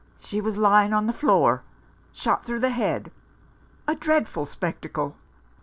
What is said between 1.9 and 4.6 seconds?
shot through the head, a dreadful